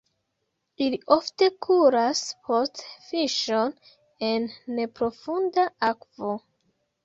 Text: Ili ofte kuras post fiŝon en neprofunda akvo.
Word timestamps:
Ili 0.85 0.99
ofte 1.15 1.49
kuras 1.65 2.23
post 2.49 2.83
fiŝon 3.11 3.77
en 4.33 4.51
neprofunda 4.81 5.71
akvo. 5.95 6.37